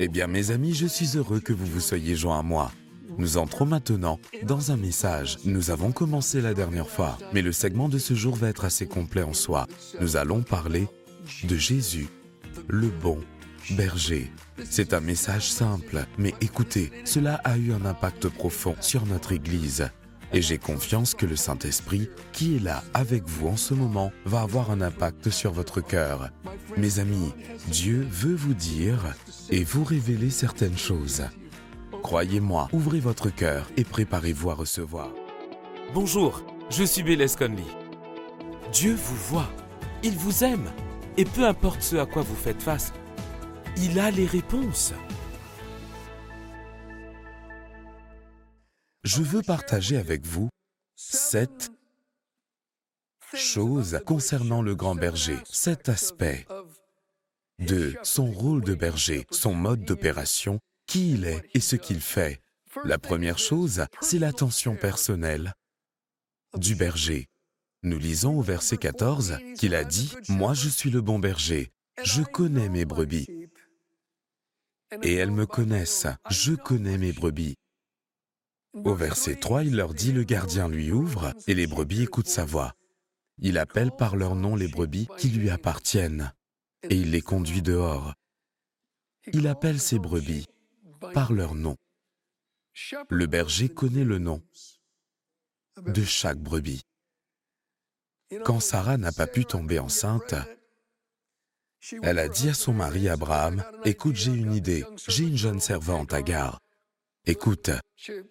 [0.00, 2.70] Eh bien mes amis, je suis heureux que vous vous soyez joints à moi.
[3.18, 5.38] Nous entrons maintenant dans un message.
[5.44, 8.86] Nous avons commencé la dernière fois, mais le segment de ce jour va être assez
[8.86, 9.66] complet en soi.
[10.00, 10.86] Nous allons parler
[11.42, 12.06] de Jésus,
[12.68, 13.18] le bon
[13.72, 14.30] berger.
[14.70, 19.90] C'est un message simple, mais écoutez, cela a eu un impact profond sur notre Église.
[20.32, 24.42] Et j'ai confiance que le Saint-Esprit, qui est là avec vous en ce moment, va
[24.42, 26.30] avoir un impact sur votre cœur.
[26.76, 27.32] Mes amis,
[27.68, 29.14] Dieu veut vous dire
[29.50, 31.24] et vous révéler certaines choses.
[32.02, 35.10] Croyez-moi, ouvrez votre cœur et préparez-vous à recevoir.
[35.94, 37.64] Bonjour, je suis Bélez Conley.
[38.72, 39.50] Dieu vous voit,
[40.02, 40.70] il vous aime,
[41.16, 42.92] et peu importe ce à quoi vous faites face,
[43.78, 44.92] il a les réponses.
[49.04, 50.48] Je veux partager avec vous
[50.96, 51.70] sept
[53.34, 56.46] choses concernant le grand berger, sept aspects
[57.58, 62.40] de son rôle de berger, son mode d'opération, qui il est et ce qu'il fait.
[62.84, 65.52] La première chose, c'est l'attention personnelle
[66.56, 67.26] du berger.
[67.82, 71.70] Nous lisons au verset 14 qu'il a dit, Moi je suis le bon berger,
[72.02, 73.28] je connais mes brebis.
[75.02, 77.54] Et elles me connaissent, je connais mes brebis.
[78.74, 82.44] Au verset 3, il leur dit, le gardien lui ouvre et les brebis écoutent sa
[82.44, 82.74] voix.
[83.38, 86.32] Il appelle par leur nom les brebis qui lui appartiennent
[86.82, 88.14] et il les conduit dehors.
[89.32, 90.46] Il appelle ses brebis
[91.14, 91.76] par leur nom.
[93.08, 94.42] Le berger connaît le nom
[95.86, 96.82] de chaque brebis.
[98.44, 100.34] Quand Sarah n'a pas pu tomber enceinte,
[102.02, 106.12] elle a dit à son mari Abraham, Écoute, j'ai une idée, j'ai une jeune servante
[106.12, 106.60] Agar.
[107.26, 107.70] Écoute,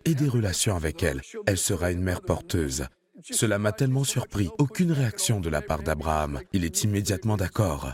[0.06, 2.88] aie des relations avec elle, elle sera une mère porteuse.
[3.24, 6.42] Cela m'a tellement surpris, aucune réaction de la part d'Abraham.
[6.54, 7.94] Il est immédiatement d'accord.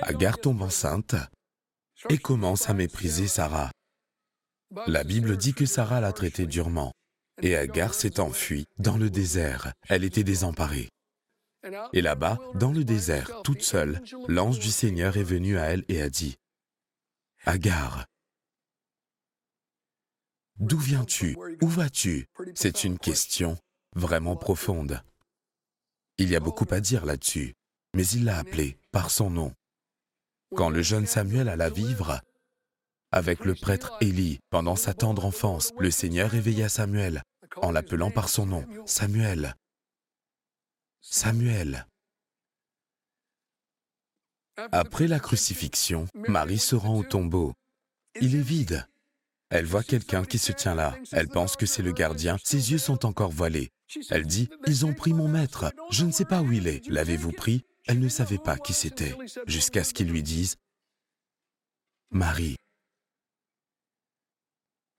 [0.00, 1.14] Agar tombe enceinte
[2.08, 3.70] et commence à mépriser Sarah.
[4.86, 6.92] La Bible dit que Sarah l'a traité durement
[7.42, 9.72] et Agar s'est enfuie dans le désert.
[9.88, 10.88] Elle était désemparée.
[11.92, 16.02] Et là-bas, dans le désert, toute seule, l'ange du Seigneur est venu à elle et
[16.02, 16.36] a dit,
[17.46, 18.04] Agar,
[20.58, 21.36] d'où viens-tu?
[21.62, 22.26] Où vas-tu?
[22.54, 23.58] C'est une question
[23.94, 25.02] vraiment profonde.
[26.18, 27.54] Il y a beaucoup à dire là-dessus,
[27.94, 29.52] mais il l'a appelée par son nom.
[30.54, 32.20] Quand le jeune Samuel alla vivre
[33.10, 37.22] avec le prêtre Élie pendant sa tendre enfance, le Seigneur éveilla Samuel
[37.56, 39.54] en l'appelant par son nom, Samuel.
[41.00, 41.86] Samuel.
[44.72, 47.52] Après la crucifixion, Marie se rend au tombeau.
[48.20, 48.86] Il est vide.
[49.54, 50.98] Elle voit quelqu'un qui se tient là.
[51.12, 52.38] Elle pense que c'est le gardien.
[52.42, 53.70] Ses yeux sont encore voilés.
[54.10, 55.72] Elle dit, Ils ont pris mon maître.
[55.92, 56.84] Je ne sais pas où il est.
[56.88, 57.64] L'avez-vous pris?
[57.86, 59.16] Elle ne savait pas qui c'était,
[59.46, 60.56] jusqu'à ce qu'ils lui disent,
[62.10, 62.56] Marie.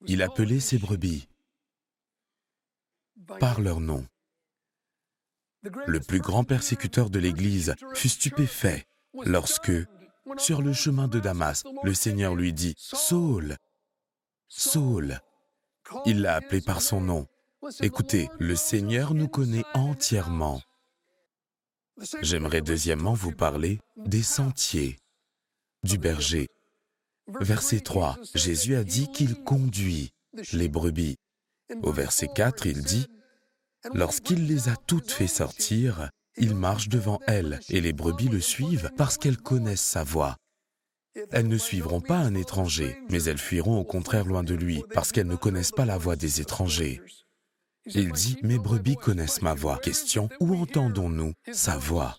[0.08, 1.28] Il appelait ses brebis
[3.42, 4.06] par leur nom.
[5.86, 8.86] Le plus grand persécuteur de l'Église fut stupéfait
[9.26, 9.74] lorsque,
[10.38, 13.58] sur le chemin de Damas, le Seigneur lui dit, Saul,
[14.58, 15.20] Saul.
[16.06, 17.28] Il l'a appelé par son nom.
[17.82, 20.62] Écoutez, le Seigneur nous connaît entièrement.
[22.22, 24.98] J'aimerais deuxièmement vous parler des sentiers
[25.84, 26.48] du berger.
[27.42, 30.14] Verset 3, Jésus a dit qu'il conduit
[30.54, 31.18] les brebis.
[31.84, 33.08] Au verset 4, il dit,
[33.94, 38.90] Lorsqu'il les a toutes fait sortir, il marche devant elles et les brebis le suivent
[38.96, 40.38] parce qu'elles connaissent sa voix.
[41.32, 45.12] Elles ne suivront pas un étranger, mais elles fuiront au contraire loin de lui parce
[45.12, 47.02] qu'elles ne connaissent pas la voix des étrangers.
[47.86, 49.78] Il dit, Mes brebis connaissent ma voix.
[49.78, 52.18] Question, où entendons-nous sa voix?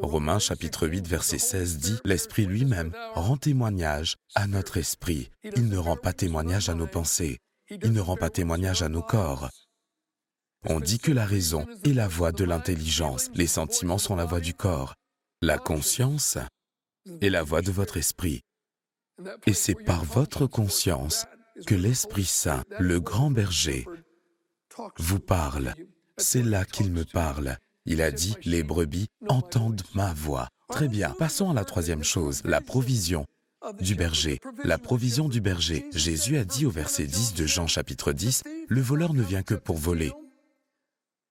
[0.00, 5.30] Romains chapitre 8 verset 16 dit, L'Esprit lui-même rend témoignage à notre esprit.
[5.42, 7.38] Il ne rend pas témoignage à nos pensées.
[7.68, 9.50] Il ne rend pas témoignage à nos corps.
[10.66, 14.40] On dit que la raison est la voix de l'intelligence, les sentiments sont la voix
[14.40, 14.94] du corps,
[15.40, 16.36] la conscience
[17.20, 18.42] est la voix de votre esprit.
[19.46, 21.26] Et c'est par votre conscience
[21.66, 23.86] que l'Esprit Saint, le grand berger,
[24.98, 25.74] vous parle.
[26.16, 27.56] C'est là qu'il me parle.
[27.86, 30.48] Il a dit, les brebis entendent ma voix.
[30.68, 33.26] Très bien, passons à la troisième chose, la provision
[33.80, 34.40] du berger.
[34.64, 35.86] La provision du berger.
[35.92, 39.54] Jésus a dit au verset 10 de Jean chapitre 10, Le voleur ne vient que
[39.54, 40.12] pour voler,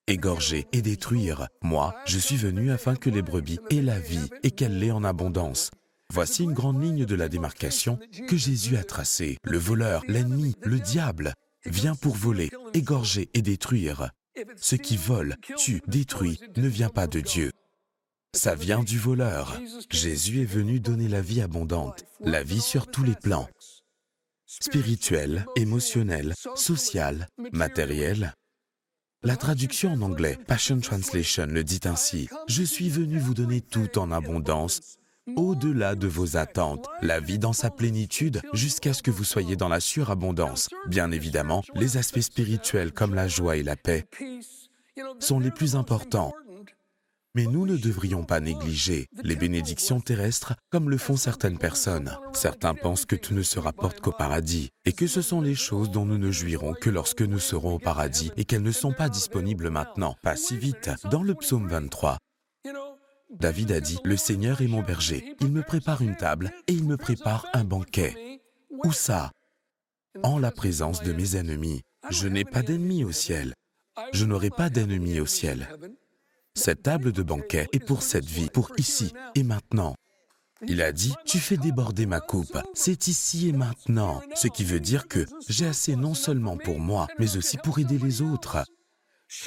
[0.10, 1.48] égorger et détruire.
[1.62, 5.04] Moi, je suis venu afin que les brebis aient la vie et qu'elle l'ait en
[5.04, 5.72] abondance.
[6.12, 9.38] Voici une grande ligne de la démarcation que Jésus a tracée.
[9.44, 11.34] Le voleur, l'ennemi, le diable,
[11.66, 14.10] vient pour voler, égorger et détruire.
[14.58, 17.52] Ce qui vole, tue, détruit ne vient pas de Dieu.
[18.36, 19.60] Ça vient du voleur.
[19.90, 23.48] Jésus est venu donner la vie abondante, la vie sur tous les plans.
[24.46, 28.34] Spirituel, émotionnel, social, matériel.
[29.22, 32.30] La traduction en anglais, Passion Translation, le dit ainsi.
[32.48, 34.98] Je suis venu vous donner tout en abondance,
[35.36, 39.68] au-delà de vos attentes, la vie dans sa plénitude, jusqu'à ce que vous soyez dans
[39.68, 40.70] la surabondance.
[40.88, 44.06] Bien évidemment, les aspects spirituels comme la joie et la paix
[45.20, 46.34] sont les plus importants.
[47.36, 52.18] Mais nous ne devrions pas négliger les bénédictions terrestres comme le font certaines personnes.
[52.34, 55.92] Certains pensent que tout ne se rapporte qu'au paradis et que ce sont les choses
[55.92, 59.10] dont nous ne jouirons que lorsque nous serons au paradis et qu'elles ne sont pas
[59.10, 60.90] disponibles maintenant, pas si vite.
[61.12, 62.18] Dans le psaume 23,
[63.30, 66.86] David a dit, Le Seigneur est mon berger, il me prépare une table et il
[66.86, 68.42] me prépare un banquet.
[68.84, 69.32] Où ça?
[70.24, 71.82] En la présence de mes ennemis.
[72.10, 73.54] Je n'ai pas d'ennemis au ciel.
[74.14, 75.68] Je n'aurai pas d'ennemis au ciel.
[76.56, 79.96] Cette table de banquet est pour cette vie, pour ici et maintenant.
[80.68, 84.82] Il a dit, tu fais déborder ma coupe, c'est ici et maintenant, ce qui veut
[84.82, 88.66] dire que j'ai assez non seulement pour moi, mais aussi pour aider les autres.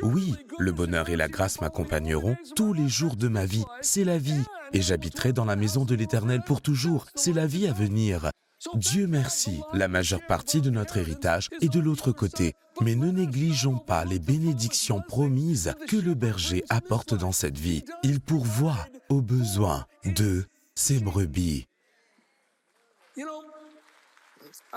[0.02, 4.16] Oui, le bonheur et la grâce m'accompagneront tous les jours de ma vie, c'est la
[4.16, 8.30] vie, et j'habiterai dans la maison de l'Éternel pour toujours, c'est la vie à venir.
[8.74, 13.78] Dieu merci, la majeure partie de notre héritage est de l'autre côté, mais ne négligeons
[13.78, 17.84] pas les bénédictions promises que le berger apporte dans cette vie.
[18.02, 20.44] Il pourvoit aux besoins de
[20.74, 21.66] ses brebis.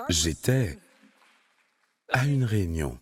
[0.08, 0.78] J'étais
[2.10, 2.98] à une réunion.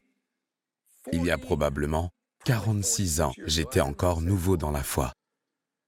[1.12, 2.10] Il y a probablement
[2.44, 5.12] 46 ans, j'étais encore nouveau dans la foi.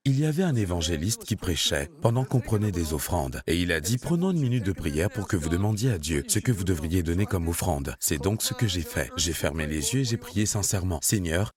[0.09, 3.81] Il y avait un évangéliste qui prêchait pendant qu'on prenait des offrandes, et il a
[3.81, 6.63] dit, prenons une minute de prière pour que vous demandiez à Dieu ce que vous
[6.63, 7.93] devriez donner comme offrande.
[7.99, 9.11] C'est donc ce que j'ai fait.
[9.17, 11.51] J'ai fermé les yeux et j'ai prié sincèrement, Seigneur,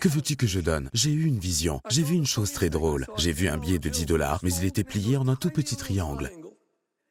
[0.00, 0.88] que veux-tu que je donne?
[0.94, 1.80] J'ai eu une vision.
[1.90, 3.08] J'ai vu une chose très drôle.
[3.16, 5.74] J'ai vu un billet de 10 dollars, mais il était plié en un tout petit
[5.74, 6.30] triangle.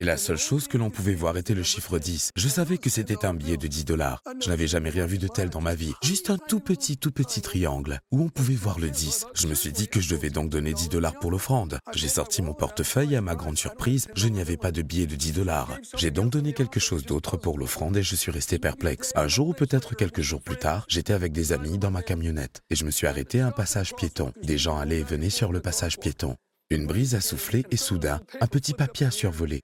[0.01, 2.31] Et la seule chose que l'on pouvait voir était le chiffre 10.
[2.35, 4.21] Je savais que c'était un billet de 10 dollars.
[4.41, 5.93] Je n'avais jamais rien vu de tel dans ma vie.
[6.03, 9.27] Juste un tout petit, tout petit triangle où on pouvait voir le 10.
[9.33, 11.79] Je me suis dit que je devais donc donner 10 dollars pour l'offrande.
[11.93, 15.07] J'ai sorti mon portefeuille et à ma grande surprise, je n'y avais pas de billet
[15.07, 15.77] de 10 dollars.
[15.95, 19.13] J'ai donc donné quelque chose d'autre pour l'offrande et je suis resté perplexe.
[19.15, 22.59] Un jour ou peut-être quelques jours plus tard, j'étais avec des amis dans ma camionnette
[22.69, 24.33] et je me suis arrêté à un passage piéton.
[24.43, 26.35] Des gens allaient et venaient sur le passage piéton.
[26.69, 29.61] Une brise a soufflé et soudain, un petit papier a survolé.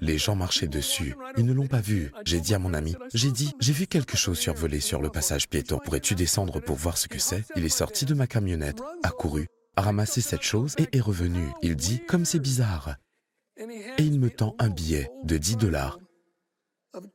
[0.00, 1.14] Les gens marchaient dessus.
[1.36, 2.10] Ils ne l'ont pas vu.
[2.24, 5.48] J'ai dit à mon ami, j'ai dit, j'ai vu quelque chose survoler sur le passage
[5.48, 5.78] piéton.
[5.78, 7.44] Pourrais-tu descendre pour voir ce que c'est?
[7.56, 11.48] Il est sorti de ma camionnette, a couru, a ramassé cette chose et est revenu.
[11.62, 12.96] Il dit, comme c'est bizarre.
[13.58, 15.98] Et il me tend un billet de 10 dollars,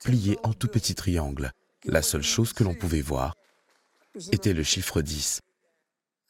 [0.03, 1.51] plié en tout petit triangle.
[1.85, 3.35] La seule chose que l'on pouvait voir
[4.31, 5.41] était le chiffre 10.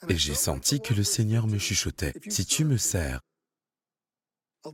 [0.08, 3.20] Et j'ai senti que le Seigneur me chuchotait, si tu me sers,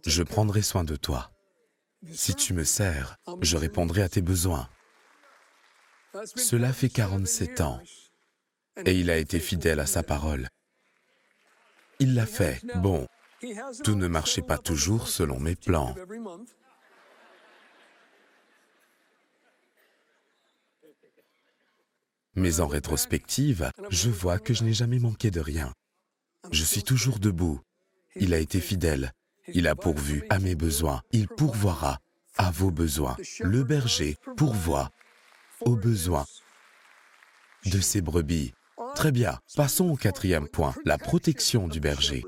[0.06, 1.35] je prendrai soin de toi.
[2.12, 4.69] Si tu me sers, je répondrai à tes besoins.
[6.36, 7.81] Cela fait 47 ans
[8.86, 10.50] et il a été fidèle à sa parole.
[12.00, 12.62] Il l'a fait.
[12.75, 13.07] Bon,
[13.83, 15.95] tout ne marchait pas toujours selon mes plans.
[22.36, 25.74] Mais en rétrospective, je vois que je n'ai jamais manqué de rien.
[26.51, 27.62] Je suis toujours debout.
[28.15, 29.12] Il a été fidèle
[29.53, 31.01] il a pourvu à mes besoins.
[31.12, 32.00] Il pourvoira
[32.38, 33.15] à vos besoins.
[33.41, 34.91] Le berger pourvoit
[35.62, 36.25] aux besoins
[37.65, 38.53] de ses brebis.
[38.96, 42.24] Très bien, passons au quatrième point, la protection du berger.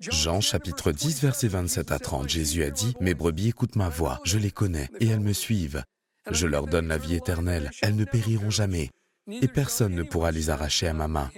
[0.00, 4.20] Jean chapitre 10 verset 27 à 30, Jésus a dit, Mes brebis écoutent ma voix,
[4.24, 5.84] je les connais, et elles me suivent.
[6.30, 8.90] Je leur donne la vie éternelle, elles ne périront jamais,
[9.28, 11.30] et personne ne pourra les arracher à ma main.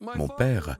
[0.00, 0.76] Mon Père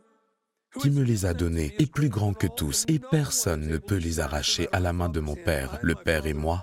[0.80, 4.20] qui me les a donnés est plus grand que tous, et personne ne peut les
[4.20, 5.78] arracher à la main de mon Père.
[5.82, 6.62] Le Père et moi,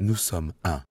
[0.00, 0.82] nous sommes un.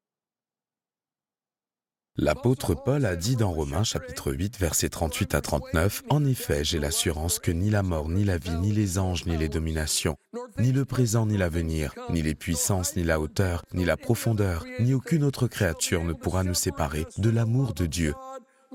[2.20, 6.79] L'apôtre Paul a dit dans Romains chapitre 8 versets 38 à 39, En effet, j'ai
[6.79, 10.17] l'assurance que ni la mort, ni la vie, ni les anges, ni les dominations,
[10.58, 14.96] ni le présent, ni l'avenir, ni les puissances, ni la hauteur, ni la profondeur, ni
[14.96, 18.15] aucune autre créature ne pourra nous séparer de l'amour de Dieu,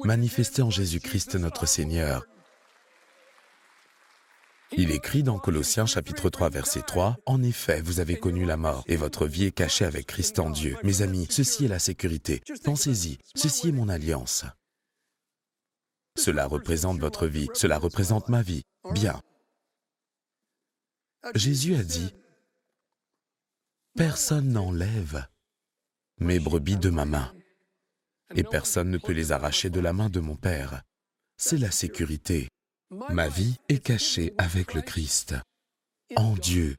[0.05, 2.25] manifesté en Jésus-Christ notre Seigneur.
[4.75, 8.85] Il écrit dans Colossiens chapitre 3 verset 3, En effet, vous avez connu la mort,
[8.87, 10.77] et votre vie est cachée avec Christ en Dieu.
[10.83, 12.43] Mes amis, ceci est la sécurité.
[12.65, 14.45] Pensez-y, ceci est mon alliance.
[16.17, 18.63] Cela représente votre vie, cela représente ma vie.
[18.93, 19.21] Bien.
[21.35, 22.15] Jésus a dit,
[23.95, 25.27] Personne n'enlève
[26.19, 27.33] mes brebis de ma main,
[28.35, 30.83] et personne ne peut les arracher de la main de mon Père.
[31.37, 32.49] C'est la sécurité.
[33.11, 35.35] Ma vie est cachée avec le Christ,
[36.17, 36.77] en Dieu.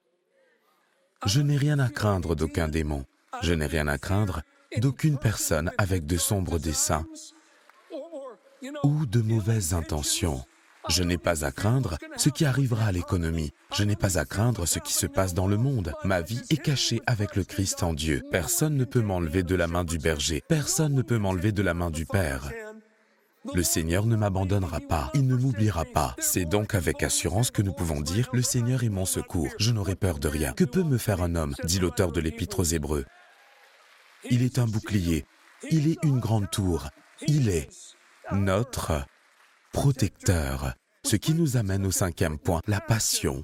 [1.26, 3.06] Je n'ai rien à craindre d'aucun démon.
[3.42, 4.42] Je n'ai rien à craindre
[4.78, 7.06] d'aucune personne avec de sombres desseins
[8.84, 10.44] ou de mauvaises intentions.
[10.90, 13.52] Je n'ai pas à craindre ce qui arrivera à l'économie.
[13.74, 15.94] Je n'ai pas à craindre ce qui se passe dans le monde.
[16.04, 18.22] Ma vie est cachée avec le Christ en Dieu.
[18.32, 20.44] Personne ne peut m'enlever de la main du berger.
[20.48, 22.52] Personne ne peut m'enlever de la main du Père.
[23.52, 26.16] Le Seigneur ne m'abandonnera pas, il ne m'oubliera pas.
[26.18, 29.96] C'est donc avec assurance que nous pouvons dire, le Seigneur est mon secours, je n'aurai
[29.96, 30.54] peur de rien.
[30.54, 33.06] Que peut me faire un homme dit l'auteur de l'Épître aux Hébreux.
[34.30, 35.26] Il est un bouclier,
[35.70, 36.88] il est une grande tour,
[37.28, 37.70] il est
[38.32, 39.06] notre
[39.74, 40.76] protecteur.
[41.04, 43.44] Ce qui nous amène au cinquième point, la passion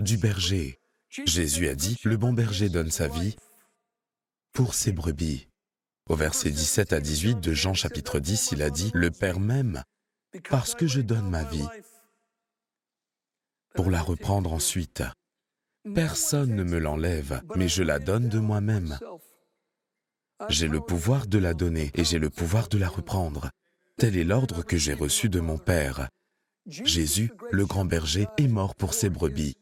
[0.00, 0.78] du berger.
[1.10, 3.36] Jésus a dit, le bon berger donne sa vie
[4.54, 5.48] pour ses brebis.
[6.08, 9.82] Au verset 17 à 18 de Jean chapitre 10, il a dit, Le Père m'aime
[10.48, 11.66] parce que je donne ma vie
[13.74, 15.02] pour la reprendre ensuite.
[15.94, 18.98] Personne ne me l'enlève, mais je la donne de moi-même.
[20.48, 23.50] J'ai le pouvoir de la donner et j'ai le pouvoir de la reprendre.
[23.96, 26.08] Tel est l'ordre que j'ai reçu de mon Père.
[26.66, 29.56] Jésus, le grand berger, est mort pour ses brebis.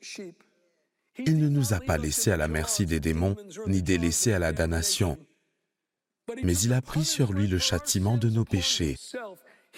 [1.18, 3.36] Il ne nous a pas laissés à la merci des démons,
[3.66, 5.18] ni délaissés à la damnation
[6.42, 8.96] mais il a pris sur lui le châtiment de nos péchés.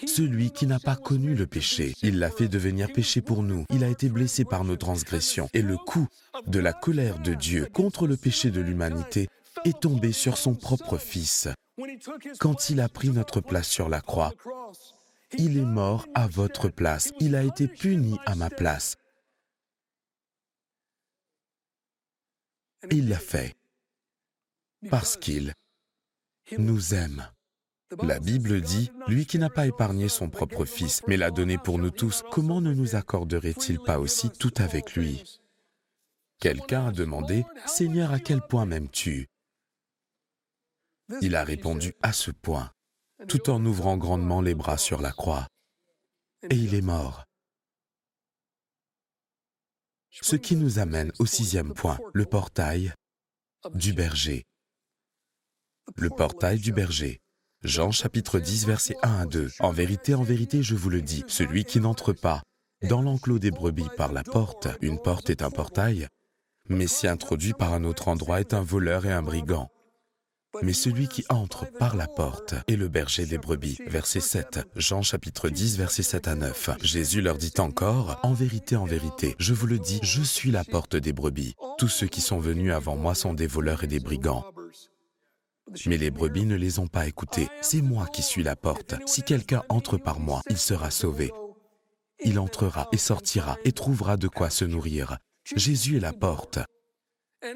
[0.05, 3.65] Celui qui n'a pas connu le péché, il l'a fait devenir péché pour nous.
[3.71, 5.49] Il a été blessé par nos transgressions.
[5.53, 6.07] Et le coup
[6.45, 9.27] de la colère de Dieu contre le péché de l'humanité
[9.65, 11.47] est tombé sur son propre Fils.
[12.39, 14.33] Quand il a pris notre place sur la croix,
[15.37, 17.11] il est mort à votre place.
[17.19, 18.97] Il a été puni à ma place.
[22.91, 23.55] Il l'a fait
[24.91, 25.53] parce qu'il
[26.57, 27.27] nous aime.
[28.03, 31.79] La Bible dit, lui qui n'a pas épargné son propre Fils, mais l'a donné pour
[31.79, 35.39] nous tous, comment ne nous accorderait-il pas aussi tout avec lui?
[36.39, 39.27] Quelqu'un a demandé, Seigneur, à quel point m'aimes-tu?
[41.21, 42.71] Il a répondu, à ce point,
[43.27, 45.47] tout en ouvrant grandement les bras sur la croix.
[46.49, 47.23] Et il est mort.
[50.11, 52.93] Ce qui nous amène au sixième point, le portail
[53.73, 54.43] du berger
[55.95, 57.21] le portail du berger.
[57.63, 59.51] Jean chapitre 10 versets 1 à 2.
[59.59, 62.43] En vérité, en vérité, je vous le dis, celui qui n'entre pas
[62.83, 66.07] dans l'enclos des brebis par la porte, une porte est un portail,
[66.69, 69.71] mais s'y introduit par un autre endroit est un voleur et un brigand.
[70.61, 73.79] Mais celui qui entre par la porte est le berger des brebis.
[73.87, 74.59] Verset 7.
[74.75, 76.69] Jean chapitre 10, verset 7 à 9.
[76.83, 80.63] Jésus leur dit encore, En vérité, en vérité, je vous le dis, je suis la
[80.63, 81.55] porte des brebis.
[81.77, 84.45] Tous ceux qui sont venus avant moi sont des voleurs et des brigands.
[85.85, 87.47] Mais les brebis ne les ont pas écoutés.
[87.61, 88.95] C'est moi qui suis la porte.
[89.05, 91.31] Si quelqu'un entre par moi, il sera sauvé.
[92.23, 95.17] Il entrera et sortira et trouvera de quoi se nourrir.
[95.55, 96.59] Jésus est la porte.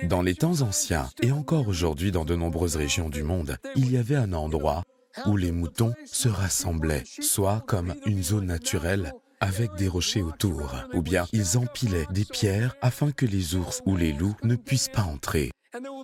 [0.04, 3.98] Dans les temps anciens, et encore aujourd'hui dans de nombreuses régions du monde, il y
[3.98, 4.84] avait un endroit
[5.26, 11.02] où les moutons se rassemblaient, soit comme une zone naturelle avec des rochers autour, ou
[11.02, 15.02] bien ils empilaient des pierres afin que les ours ou les loups ne puissent pas
[15.02, 15.52] entrer.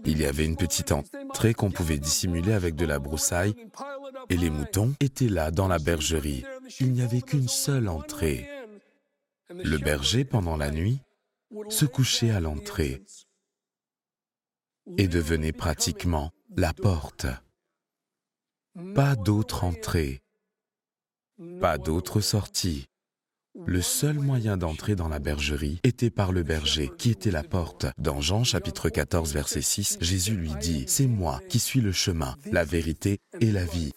[0.07, 3.53] Il y avait une petite entrée qu'on pouvait dissimuler avec de la broussaille
[4.29, 6.45] et les moutons étaient là dans la bergerie.
[6.79, 8.49] Il n'y avait qu'une seule entrée.
[9.49, 11.01] Le berger, pendant la nuit,
[11.69, 13.03] se couchait à l'entrée
[14.97, 17.27] et devenait pratiquement la porte.
[18.95, 20.21] Pas d'autre entrée,
[21.59, 22.87] pas d'autre sortie.
[23.65, 27.87] Le seul moyen d'entrer dans la bergerie était par le berger, qui était la porte.
[27.97, 32.35] Dans Jean chapitre 14, verset 6, Jésus lui dit, C'est moi qui suis le chemin,
[32.51, 33.93] la vérité et la vie.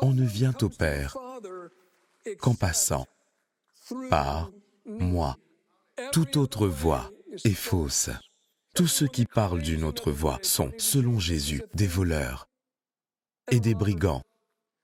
[0.00, 1.16] On ne vient au Père
[2.40, 3.06] qu'en passant
[4.10, 4.50] par
[4.84, 5.36] moi.
[6.12, 7.10] Toute autre voie
[7.44, 8.10] est fausse.
[8.74, 12.48] Tous ceux qui parlent d'une autre voie sont, selon Jésus, des voleurs
[13.50, 14.22] et des brigands.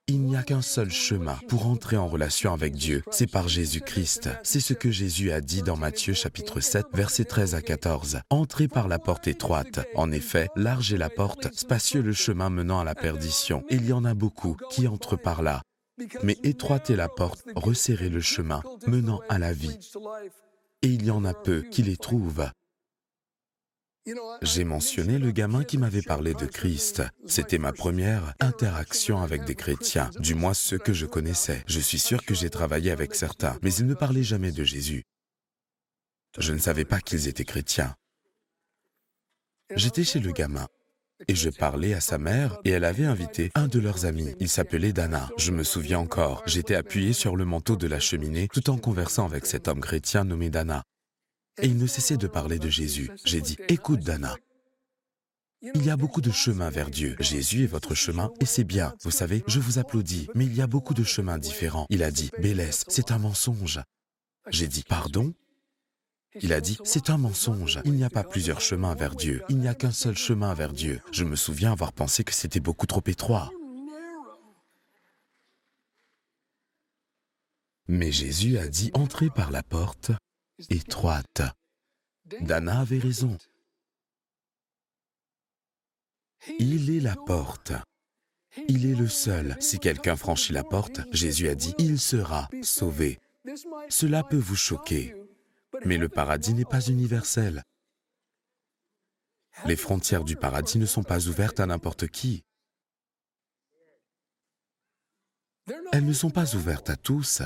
[0.08, 4.30] Il n'y a qu'un seul chemin pour entrer en relation avec Dieu, c'est par Jésus-Christ.
[4.42, 8.20] C'est ce que Jésus a dit dans Matthieu chapitre 7, versets 13 à 14.
[8.28, 9.80] Entrez par la porte étroite.
[9.94, 13.62] En effet, large est la porte, spacieux le chemin menant à la perdition.
[13.70, 15.62] Il y en a beaucoup qui entrent par là.
[16.24, 19.78] Mais étroite est la porte, resserrez le chemin menant à la vie.
[20.82, 22.50] Et il y en a peu qui les trouvent.
[24.42, 27.02] J'ai mentionné le gamin qui m'avait parlé de Christ.
[27.26, 31.62] C'était ma première interaction avec des chrétiens, du moins ceux que je connaissais.
[31.66, 35.04] Je suis sûr que j'ai travaillé avec certains, mais ils ne parlaient jamais de Jésus.
[36.38, 37.94] Je ne savais pas qu'ils étaient chrétiens.
[39.76, 40.66] J'étais chez le gamin.
[41.28, 44.34] Et je parlais à sa mère et elle avait invité un de leurs amis.
[44.40, 45.30] Il s'appelait Dana.
[45.38, 46.42] Je me souviens encore.
[46.46, 50.24] J'étais appuyé sur le manteau de la cheminée tout en conversant avec cet homme chrétien
[50.24, 50.82] nommé Dana.
[51.58, 53.10] Et il ne cessait de parler de Jésus.
[53.24, 54.36] J'ai dit, écoute Dana,
[55.74, 57.14] il y a beaucoup de chemins vers Dieu.
[57.20, 58.94] Jésus est votre chemin et c'est bien.
[59.02, 61.86] Vous savez, je vous applaudis, mais il y a beaucoup de chemins différents.
[61.88, 63.80] Il a dit, Bélès, c'est un mensonge.
[64.48, 65.34] J'ai dit, pardon?
[66.40, 67.80] Il a dit, c'est un mensonge.
[67.84, 69.42] Il n'y a pas plusieurs chemins vers Dieu.
[69.48, 71.00] Il n'y a qu'un seul chemin vers Dieu.
[71.12, 73.50] Je me souviens avoir pensé que c'était beaucoup trop étroit.
[77.86, 80.10] Mais Jésus a dit, entrez par la porte
[80.70, 81.42] étroite.
[82.40, 83.36] Dana avait raison.
[86.58, 87.72] Il est la porte.
[88.68, 89.56] Il est le seul.
[89.60, 93.18] Si quelqu'un franchit la porte, Jésus a dit, il sera sauvé.
[93.88, 95.14] Cela peut vous choquer,
[95.84, 97.62] mais le paradis n'est pas universel.
[99.66, 102.44] Les frontières du paradis ne sont pas ouvertes à n'importe qui.
[105.92, 107.42] Elles ne sont pas ouvertes à tous.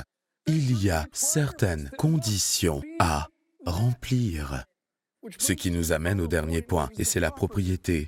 [0.47, 3.27] Il y a certaines conditions à
[3.65, 4.63] remplir.
[5.37, 8.07] Ce qui nous amène au dernier point, et c'est la propriété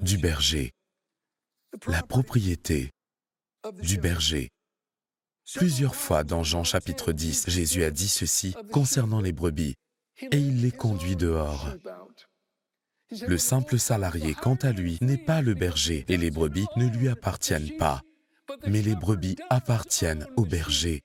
[0.00, 0.72] du berger.
[1.86, 2.90] La propriété
[3.82, 4.50] du berger.
[5.54, 9.74] Plusieurs fois dans Jean chapitre 10, Jésus a dit ceci concernant les brebis,
[10.30, 11.74] et il les conduit dehors.
[13.26, 17.08] Le simple salarié, quant à lui, n'est pas le berger, et les brebis ne lui
[17.08, 18.02] appartiennent pas,
[18.66, 21.02] mais les brebis appartiennent au berger.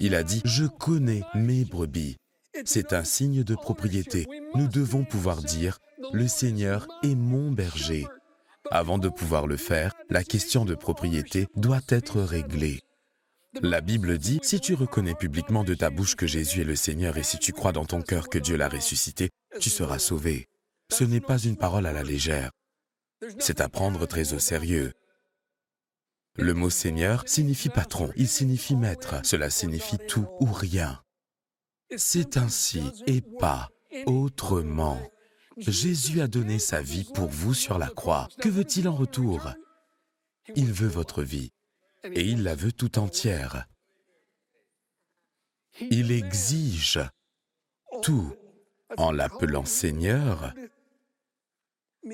[0.00, 2.16] Il a dit, je connais mes brebis.
[2.64, 4.26] C'est un signe de propriété.
[4.54, 5.78] Nous devons pouvoir dire,
[6.12, 8.06] le Seigneur est mon berger.
[8.70, 12.80] Avant de pouvoir le faire, la question de propriété doit être réglée.
[13.62, 17.16] La Bible dit, si tu reconnais publiquement de ta bouche que Jésus est le Seigneur
[17.16, 20.48] et si tu crois dans ton cœur que Dieu l'a ressuscité, tu seras sauvé.
[20.90, 22.50] Ce n'est pas une parole à la légère.
[23.38, 24.92] C'est à prendre très au sérieux.
[26.36, 31.00] Le mot Seigneur signifie patron, il signifie maître, cela signifie tout ou rien.
[31.96, 33.68] C'est ainsi et pas
[34.06, 35.00] autrement.
[35.56, 38.28] Jésus a donné sa vie pour vous sur la croix.
[38.40, 39.52] Que veut-il en retour?
[40.56, 41.52] Il veut votre vie
[42.02, 43.66] et il la veut tout entière.
[45.78, 47.00] Il exige
[48.02, 48.34] tout.
[48.96, 50.52] En l'appelant Seigneur,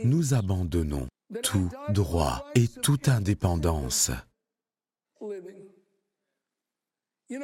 [0.04, 1.08] nous abandonnons
[1.42, 4.10] tout droit et toute indépendance.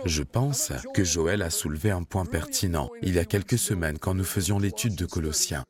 [0.04, 4.14] Je pense que Joël a soulevé un point pertinent il y a quelques semaines quand
[4.14, 5.64] nous faisions l'étude de Colossiens.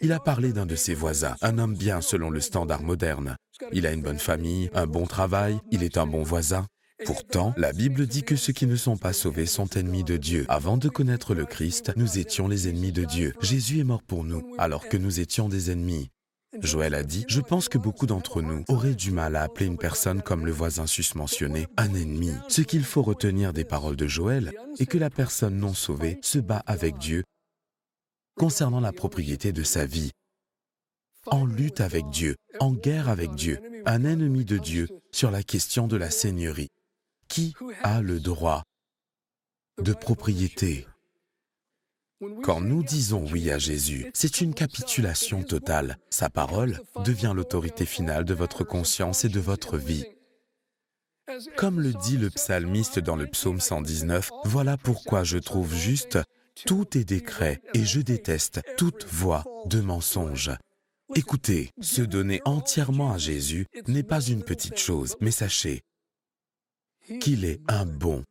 [0.00, 3.36] Il a parlé d'un de ses voisins, un homme bien selon le standard moderne.
[3.72, 6.66] Il a une bonne famille, un bon travail, il est un bon voisin.
[7.06, 10.44] Pourtant, la Bible dit que ceux qui ne sont pas sauvés sont ennemis de Dieu.
[10.48, 13.34] Avant de connaître le Christ, nous étions les ennemis de Dieu.
[13.40, 16.10] Jésus est mort pour nous, alors que nous étions des ennemis.
[16.58, 19.78] Joël a dit, je pense que beaucoup d'entre nous auraient du mal à appeler une
[19.78, 22.32] personne comme le voisin susmentionné un ennemi.
[22.48, 26.38] Ce qu'il faut retenir des paroles de Joël est que la personne non sauvée se
[26.38, 27.22] bat avec Dieu
[28.36, 30.12] concernant la propriété de sa vie,
[31.26, 35.86] en lutte avec Dieu, en guerre avec Dieu, un ennemi de Dieu sur la question
[35.86, 36.68] de la seigneurie.
[37.28, 38.64] Qui a le droit
[39.80, 40.86] de propriété
[42.42, 45.96] Quand nous disons oui à Jésus, c'est une capitulation totale.
[46.10, 50.04] Sa parole devient l'autorité finale de votre conscience et de votre vie.
[51.56, 56.18] Comme le dit le psalmiste dans le psaume 119, voilà pourquoi je trouve juste
[56.66, 60.50] tout est décret et je déteste toute voix de mensonge.
[61.14, 65.80] Écoutez, se donner entièrement à Jésus n'est pas une petite chose, mais sachez
[67.20, 68.24] qu'il est un bon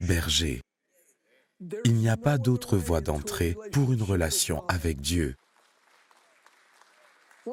[0.00, 0.60] berger.
[1.84, 5.36] Il n'y a pas d'autre voie d'entrée pour une relation avec Dieu.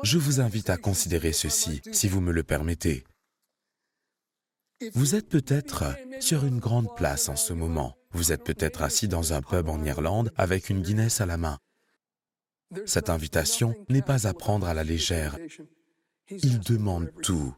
[0.04, 3.04] Je vous invite à considérer ceci, si vous me le permettez.
[4.94, 7.96] Vous êtes peut-être sur une grande place en ce moment.
[8.12, 11.58] Vous êtes peut-être assis dans un pub en Irlande avec une Guinness à la main.
[12.86, 15.38] Cette invitation n'est pas à prendre à la légère.
[16.30, 17.56] Il demande tout,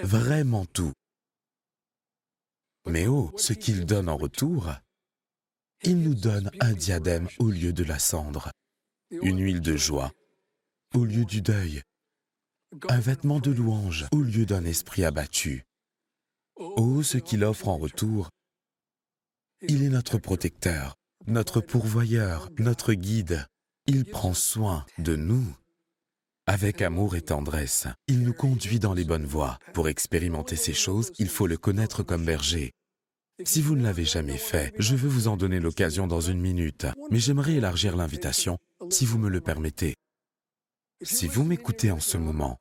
[0.00, 0.92] vraiment tout.
[2.86, 4.70] Mais oh, ce qu'il donne en retour,
[5.82, 8.50] il nous donne un diadème au lieu de la cendre,
[9.10, 10.12] une huile de joie
[10.94, 11.82] au lieu du deuil,
[12.88, 15.64] un vêtement de louange au lieu d'un esprit abattu.
[16.56, 18.30] Oh, ce qu'il offre en retour,
[19.62, 20.94] il est notre protecteur,
[21.26, 23.46] notre pourvoyeur, notre guide.
[23.86, 25.56] Il prend soin de nous.
[26.46, 29.58] Avec amour et tendresse, il nous conduit dans les bonnes voies.
[29.74, 32.72] Pour expérimenter ces choses, il faut le connaître comme berger.
[33.44, 36.86] Si vous ne l'avez jamais fait, je veux vous en donner l'occasion dans une minute,
[37.10, 38.58] mais j'aimerais élargir l'invitation,
[38.90, 39.94] si vous me le permettez.
[41.02, 42.56] Si vous m'écoutez en ce moment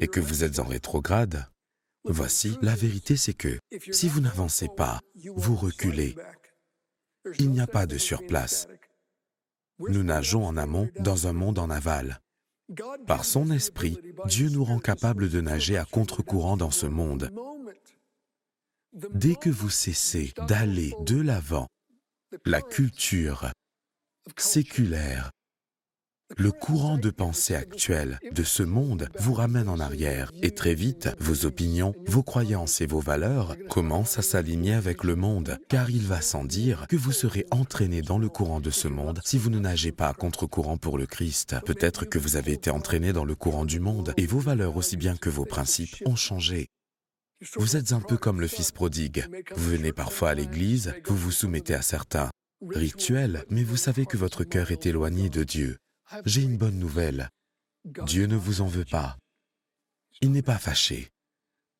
[0.00, 1.46] et que vous êtes en rétrograde,
[2.04, 3.58] voici, la vérité c'est que
[3.90, 5.00] si vous n'avancez pas,
[5.34, 6.14] vous reculez.
[7.38, 8.68] Il n'y a pas de surplace.
[9.78, 12.20] Nous nageons en amont dans un monde en aval.
[13.06, 17.30] Par son esprit, Dieu nous rend capables de nager à contre-courant dans ce monde.
[19.14, 21.68] Dès que vous cessez d'aller de l'avant,
[22.44, 23.48] la culture
[24.36, 25.30] séculaire,
[26.36, 31.10] le courant de pensée actuel de ce monde vous ramène en arrière et très vite,
[31.20, 36.02] vos opinions, vos croyances et vos valeurs commencent à s'aligner avec le monde, car il
[36.02, 39.50] va sans dire que vous serez entraîné dans le courant de ce monde si vous
[39.50, 41.56] ne nagez pas contre-courant pour le Christ.
[41.64, 44.96] Peut-être que vous avez été entraîné dans le courant du monde et vos valeurs aussi
[44.96, 46.68] bien que vos principes ont changé.
[47.56, 49.26] Vous êtes un peu comme le fils prodigue.
[49.54, 52.30] Vous venez parfois à l'église, vous vous soumettez à certains
[52.68, 55.78] rituels, mais vous savez que votre cœur est éloigné de Dieu.
[56.24, 57.28] J'ai une bonne nouvelle.
[57.84, 59.16] Dieu ne vous en veut pas.
[60.20, 61.10] Il n'est pas fâché.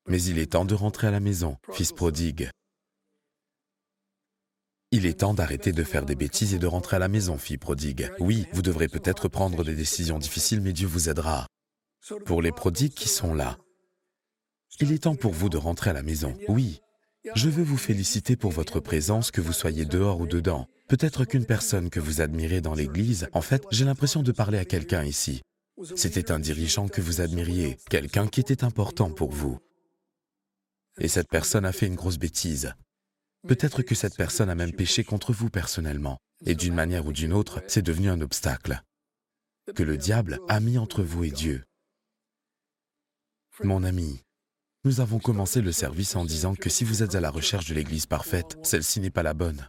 [0.06, 2.50] Mais il est temps de rentrer à la maison, fils prodigue.
[4.92, 7.58] Il est temps d'arrêter de faire des bêtises et de rentrer à la maison, fille
[7.58, 8.10] prodigue.
[8.20, 11.46] Oui, vous devrez peut-être prendre des décisions difficiles, mais Dieu vous aidera.
[12.24, 13.58] Pour les prodigues qui sont là,
[14.80, 16.36] il est temps pour vous de rentrer à la maison.
[16.48, 16.80] Oui,
[17.34, 20.68] je veux vous féliciter pour votre présence, que vous soyez dehors ou dedans.
[20.88, 24.64] Peut-être qu'une personne que vous admirez dans l'Église, en fait, j'ai l'impression de parler à
[24.64, 25.42] quelqu'un ici.
[25.96, 29.58] C'était un dirigeant que vous admiriez, quelqu'un qui était important pour vous.
[30.98, 32.74] Et cette personne a fait une grosse bêtise.
[33.46, 36.18] Peut-être que cette personne a même péché contre vous personnellement.
[36.46, 38.82] Et d'une manière ou d'une autre, c'est devenu un obstacle
[39.74, 41.64] que le diable a mis entre vous et Dieu.
[43.62, 44.22] Mon ami,
[44.84, 47.74] nous avons commencé le service en disant que si vous êtes à la recherche de
[47.74, 49.68] l'Église parfaite, celle-ci n'est pas la bonne.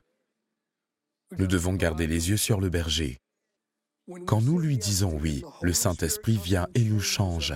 [1.37, 3.19] Nous devons garder les yeux sur le berger.
[4.25, 7.53] Quand nous lui disons oui, le Saint-Esprit vient et nous change,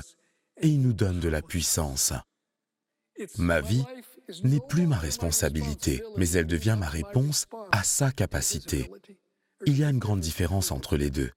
[0.61, 2.13] et il nous donne de la puissance.
[3.37, 3.83] Ma vie
[4.43, 8.91] n'est plus ma responsabilité, mais elle devient ma réponse à sa capacité.
[9.65, 11.31] Il y a une grande différence entre les deux.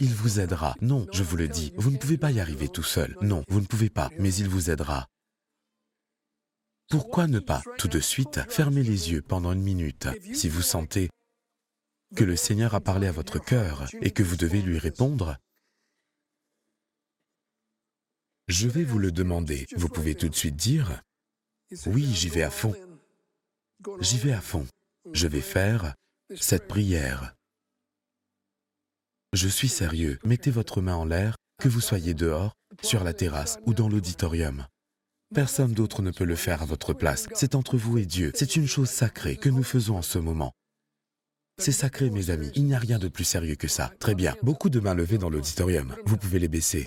[0.00, 0.76] Il vous aidera.
[0.80, 3.16] Non, je vous le dis, vous ne pouvez pas y arriver tout seul.
[3.20, 5.08] Non, vous ne pouvez pas, mais il vous aidera.
[6.88, 11.10] Pourquoi ne pas tout de suite fermer les yeux pendant une minute si vous sentez
[12.16, 15.36] que le Seigneur a parlé à votre cœur et que vous devez lui répondre?
[18.46, 19.66] Je vais vous le demander.
[19.76, 21.02] Vous pouvez tout de suite dire,
[21.84, 22.74] oui, j'y vais à fond.
[24.00, 24.66] J'y vais à fond.
[25.12, 25.94] Je vais faire
[26.36, 27.34] cette prière.
[29.34, 30.18] Je suis sérieux.
[30.24, 34.66] Mettez votre main en l'air, que vous soyez dehors, sur la terrasse ou dans l'auditorium.
[35.34, 37.26] Personne d'autre ne peut le faire à votre place.
[37.34, 38.32] C'est entre vous et Dieu.
[38.34, 40.52] C'est une chose sacrée que nous faisons en ce moment.
[41.58, 42.50] C'est sacré, mes amis.
[42.54, 43.92] Il n'y a rien de plus sérieux que ça.
[43.98, 44.36] Très bien.
[44.42, 45.94] Beaucoup de mains levées dans l'auditorium.
[46.06, 46.86] Vous pouvez les baisser.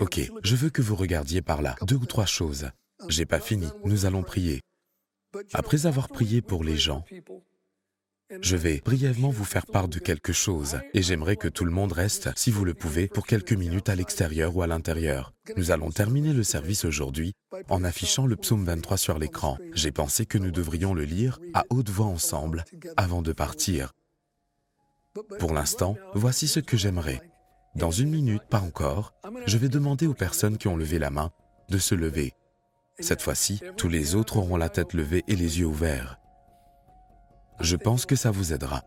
[0.00, 1.76] Ok, je veux que vous regardiez par là.
[1.82, 2.70] Deux ou trois choses.
[3.08, 3.68] J'ai pas fini.
[3.84, 4.60] Nous allons prier.
[5.52, 7.04] Après avoir prié pour les gens,
[8.40, 11.92] je vais brièvement vous faire part de quelque chose et j'aimerais que tout le monde
[11.92, 15.32] reste, si vous le pouvez, pour quelques minutes à l'extérieur ou à l'intérieur.
[15.56, 17.34] Nous allons terminer le service aujourd'hui
[17.68, 19.58] en affichant le psaume 23 sur l'écran.
[19.72, 22.64] J'ai pensé que nous devrions le lire à haute voix ensemble
[22.96, 23.94] avant de partir.
[25.38, 27.22] Pour l'instant, voici ce que j'aimerais.
[27.74, 29.14] Dans une minute, pas encore,
[29.46, 31.30] je vais demander aux personnes qui ont levé la main
[31.70, 32.34] de se lever.
[33.00, 36.18] Cette fois-ci, tous les autres auront la tête levée et les yeux ouverts.
[37.60, 38.82] Je pense que ça vous aidera.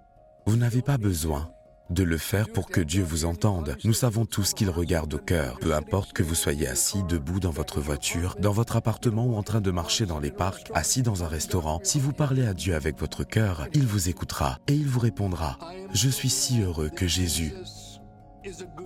[0.45, 1.51] Vous n'avez pas besoin
[1.89, 3.75] de le faire pour que Dieu vous entende.
[3.83, 5.59] Nous savons tous qu'il regarde au cœur.
[5.59, 9.43] Peu importe que vous soyez assis, debout dans votre voiture, dans votre appartement ou en
[9.43, 12.73] train de marcher dans les parcs, assis dans un restaurant, si vous parlez à Dieu
[12.73, 15.57] avec votre cœur, il vous écoutera et il vous répondra.
[15.93, 17.53] Je suis si heureux que Jésus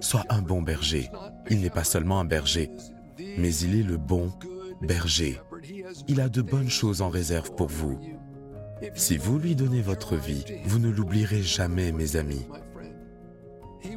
[0.02, 1.12] soit un bon berger.
[1.52, 2.72] Il n'est pas seulement un berger,
[3.38, 4.32] mais il est le bon
[4.82, 5.40] berger.
[6.08, 8.00] Il a de bonnes choses en réserve pour vous.
[8.96, 12.46] Si vous lui donnez votre vie, vous ne l'oublierez jamais, mes amis.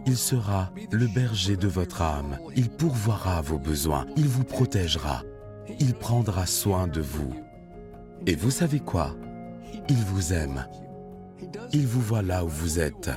[0.06, 2.38] Il sera le berger de votre âme.
[2.56, 4.06] Il pourvoira vos besoins.
[4.16, 5.22] Il vous protégera.
[5.80, 7.34] Il prendra soin de vous.
[8.26, 9.16] Et vous savez quoi?
[9.88, 10.66] Il vous aime.
[11.72, 13.10] Il vous voit là où vous êtes.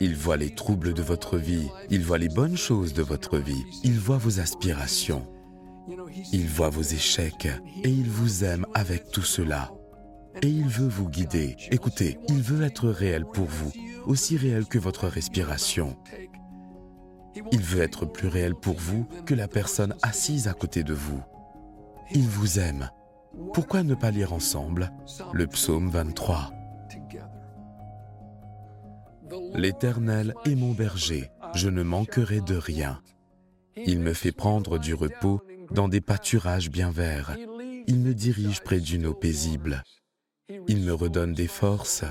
[0.00, 1.68] Il voit les troubles de votre vie.
[1.90, 3.64] Il voit les bonnes choses de votre vie.
[3.84, 5.26] Il voit vos aspirations.
[6.32, 7.48] Il voit vos échecs.
[7.84, 9.72] Et il vous aime avec tout cela
[10.42, 11.56] et il veut vous guider.
[11.70, 13.72] Écoutez, il veut être réel pour vous,
[14.06, 15.96] aussi réel que votre respiration.
[17.52, 21.22] Il veut être plus réel pour vous que la personne assise à côté de vous.
[22.12, 22.90] Il vous aime.
[23.52, 24.90] Pourquoi ne pas lire ensemble
[25.32, 26.50] le psaume 23
[29.54, 33.00] L'Éternel est mon berger, je ne manquerai de rien.
[33.76, 37.36] Il me fait prendre du repos dans des pâturages bien verts.
[37.86, 39.82] Il me dirige près d'une eau paisible.
[40.48, 42.04] Il me redonne des forces.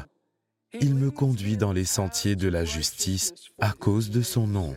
[0.81, 4.75] Il me conduit dans les sentiers de la justice à cause de son nom.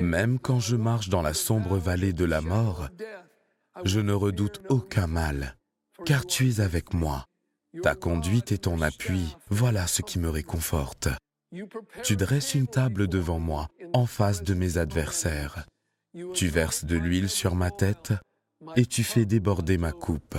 [0.00, 2.88] Même quand je marche dans la sombre vallée de la mort,
[3.84, 5.56] je ne redoute aucun mal,
[6.04, 7.24] car tu es avec moi.
[7.82, 11.08] Ta conduite et ton appui, voilà ce qui me réconforte.
[12.02, 15.64] Tu dresses une table devant moi, en face de mes adversaires.
[16.34, 18.12] Tu verses de l'huile sur ma tête
[18.76, 20.36] et tu fais déborder ma coupe.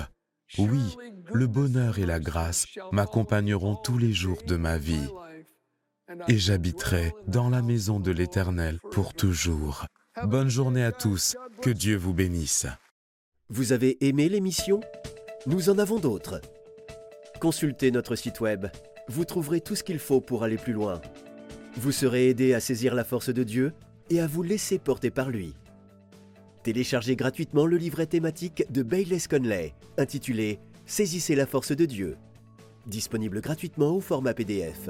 [0.57, 0.97] Oui,
[1.33, 5.07] le bonheur et la grâce m'accompagneront tous les jours de ma vie.
[6.27, 9.85] Et j'habiterai dans la maison de l'Éternel pour toujours.
[10.25, 12.67] Bonne journée à tous, que Dieu vous bénisse.
[13.49, 14.81] Vous avez aimé l'émission?
[15.45, 16.41] Nous en avons d'autres.
[17.39, 18.67] Consultez notre site web,
[19.07, 21.01] vous trouverez tout ce qu'il faut pour aller plus loin.
[21.77, 23.73] Vous serez aidé à saisir la force de Dieu
[24.09, 25.55] et à vous laisser porter par lui.
[26.63, 30.59] Téléchargez gratuitement le livret thématique de Bayless Conley, intitulé
[30.91, 32.17] Saisissez la force de Dieu.
[32.85, 34.89] Disponible gratuitement au format PDF.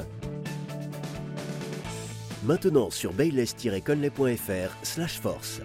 [2.44, 5.62] Maintenant sur bayless-conley.fr force.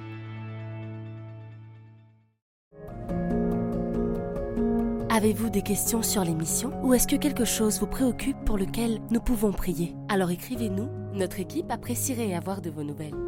[5.09, 9.21] Avez-vous des questions sur l'émission ou est-ce que quelque chose vous préoccupe pour lequel nous
[9.21, 9.95] pouvons prier?
[10.11, 13.26] Alors écrivez-nous, notre équipe apprécierait avoir de vos nouvelles.